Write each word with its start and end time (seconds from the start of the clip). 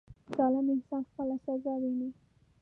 •ظالم 0.35 0.67
انسان 0.75 1.01
خپله 1.09 1.35
سزا 1.45 1.73
ویني. 1.81 2.09